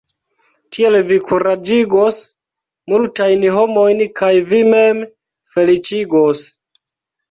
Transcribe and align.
Tiel 0.77 0.95
vi 1.09 1.17
kuraĝigos 1.27 2.17
multajn 2.95 3.47
homojn 3.59 4.05
kaj 4.23 4.35
vin 4.53 4.75
mem 4.77 5.09
feliĉigos. 5.57 6.49